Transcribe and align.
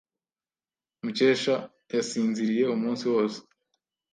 Mukesha 1.03 1.55
yasinziriye 1.95 2.65
umunsi 2.75 3.03
wose. 3.13 3.39